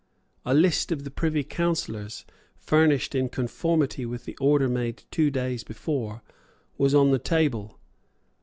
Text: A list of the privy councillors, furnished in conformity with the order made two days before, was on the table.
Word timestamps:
A 0.47 0.55
list 0.55 0.91
of 0.91 1.03
the 1.03 1.11
privy 1.11 1.43
councillors, 1.43 2.25
furnished 2.57 3.13
in 3.13 3.29
conformity 3.29 4.03
with 4.03 4.25
the 4.25 4.35
order 4.37 4.67
made 4.67 5.03
two 5.11 5.29
days 5.29 5.63
before, 5.63 6.23
was 6.75 6.95
on 6.95 7.11
the 7.11 7.19
table. 7.19 7.77